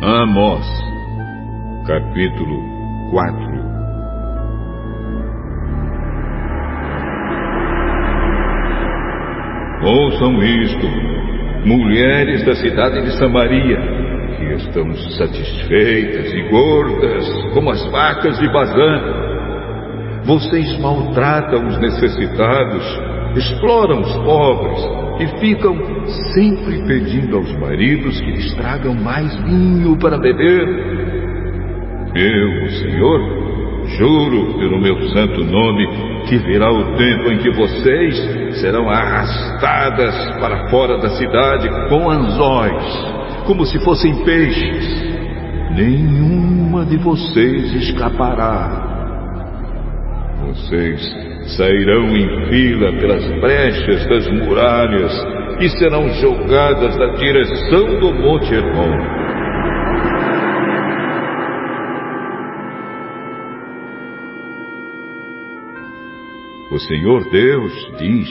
[0.00, 0.64] Amós,
[1.84, 2.62] capítulo
[3.10, 3.36] 4
[9.82, 10.86] Ouçam isto,
[11.66, 13.76] mulheres da cidade de Samaria,
[14.36, 19.02] que estão satisfeitas e gordas como as vacas de Bazã.
[20.22, 22.84] Vocês maltratam os necessitados,
[23.34, 25.76] exploram os pobres e ficam
[26.34, 30.68] sempre pedindo aos maridos que lhes tragam mais vinho para beber.
[32.14, 33.38] Eu, o Senhor,
[33.96, 35.86] juro pelo meu santo nome
[36.28, 42.84] que virá o tempo em que vocês serão arrastadas para fora da cidade com anzóis,
[43.46, 45.08] como se fossem peixes.
[45.74, 48.87] Nenhuma de vocês escapará.
[50.40, 51.00] Vocês
[51.56, 55.12] sairão em fila pelas brechas das muralhas
[55.60, 59.18] e serão jogadas na direção do Monte Hermon.
[66.70, 68.28] O Senhor Deus diz: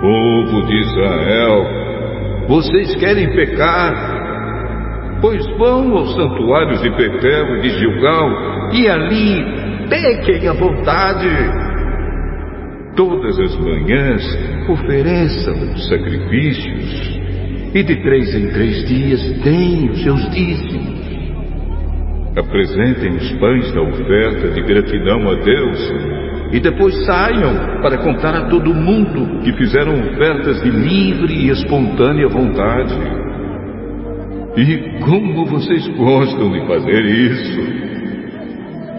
[0.00, 1.66] Povo de Israel,
[2.46, 4.21] vocês querem pecar
[5.22, 11.28] pois vão aos santuários de Betel e de Gilgal e ali pequem à vontade.
[12.96, 14.22] Todas as manhãs
[14.68, 17.20] ofereçam sacrifícios
[17.72, 21.00] e de três em três dias deem os seus dízimos.
[22.36, 25.92] Apresentem os pães da oferta de gratidão a Deus
[26.52, 32.28] e depois saiam para contar a todo mundo que fizeram ofertas de livre e espontânea
[32.28, 32.94] vontade.
[34.54, 37.60] E como vocês gostam de fazer isso?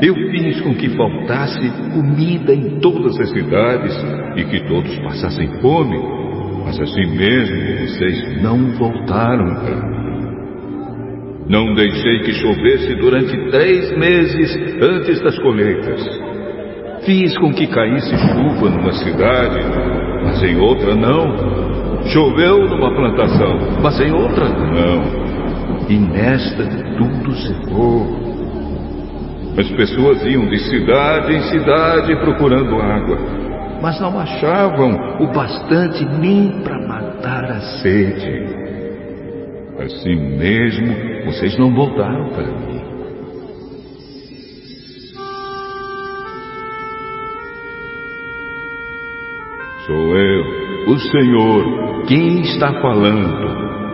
[0.00, 3.94] Eu fiz com que faltasse comida em todas as cidades
[4.36, 5.98] e que todos passassem fome,
[6.64, 9.92] mas assim mesmo vocês não voltaram.
[11.48, 16.02] Não deixei que chovesse durante três meses antes das colheitas.
[17.04, 19.60] Fiz com que caísse chuva numa cidade,
[20.24, 22.06] mas em outra não.
[22.06, 25.21] Choveu numa plantação, mas em outra não
[25.88, 26.64] e nesta
[26.96, 28.22] tudo secou.
[29.58, 33.18] As pessoas iam de cidade em cidade procurando água,
[33.82, 38.62] mas não achavam o bastante nem para matar a sede.
[39.78, 40.94] Assim mesmo,
[41.26, 42.82] vocês não voltaram para mim.
[49.86, 50.44] Sou eu,
[50.86, 53.91] o Senhor, quem está falando.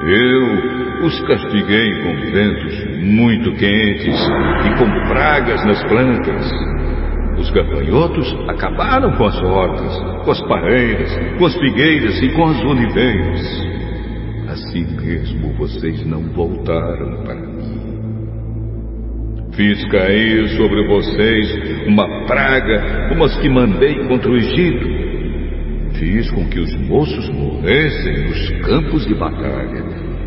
[0.00, 4.16] Eu os castiguei com ventos muito quentes
[4.64, 6.50] e com pragas nas plantas.
[7.36, 12.64] Os gafanhotos acabaram com as hortas, com as pareiras, com as figueiras e com as
[12.64, 13.68] oliveiras.
[14.48, 17.78] Assim mesmo vocês não voltaram para mim.
[19.52, 24.97] Fiz cair sobre vocês uma praga como as que mandei contra o Egito
[25.98, 29.82] Fiz com que os moços morressem nos campos de batalha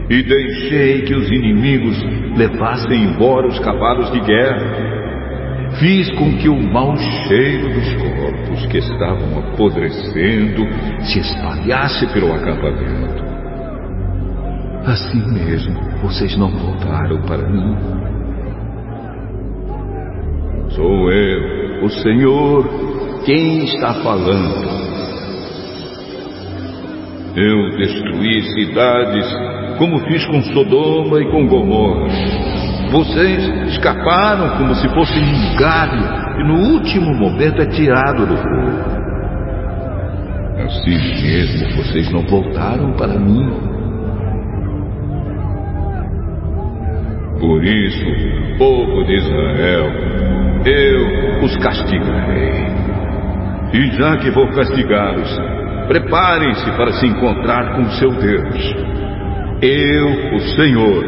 [0.09, 1.97] e deixei que os inimigos
[2.35, 5.71] levassem embora os cavalos de guerra.
[5.79, 10.67] Fiz com que o mau cheiro dos corpos que estavam apodrecendo
[11.03, 13.23] se espalhasse pelo acampamento.
[14.85, 17.77] Assim mesmo, vocês não voltaram para mim.
[20.71, 22.69] Sou eu, o Senhor,
[23.25, 24.90] quem está falando.
[27.35, 29.25] Eu destruí cidades
[29.77, 32.07] como fiz com Sodoma e com Gomorra.
[32.91, 36.03] Vocês escaparam como se fossem um galho
[36.39, 39.01] e no último momento é tirado do fogo.
[40.65, 43.49] Assim mesmo vocês não voltaram para mim.
[47.39, 49.87] Por isso, povo de Israel,
[50.65, 52.67] eu os castigarei.
[53.73, 58.75] E já que vou castigá-los, Preparem-se para se encontrar com seu Deus.
[59.61, 61.03] Eu, o Senhor,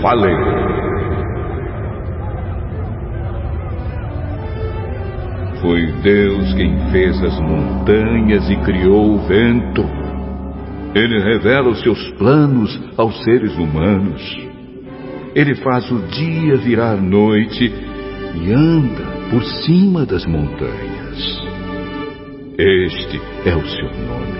[0.00, 0.36] falei.
[5.60, 9.84] Foi Deus quem fez as montanhas e criou o vento.
[10.94, 14.22] Ele revela os seus planos aos seres humanos.
[15.34, 17.72] Ele faz o dia virar noite
[18.34, 20.85] e anda por cima das montanhas.
[22.58, 24.38] Este é o seu nome.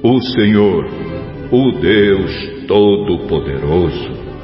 [0.00, 0.84] O Senhor,
[1.50, 2.30] o Deus
[2.68, 4.35] Todo-Poderoso.